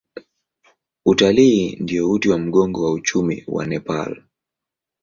[1.05, 4.23] Utalii ndio uti wa mgongo wa uchumi wa Nepal.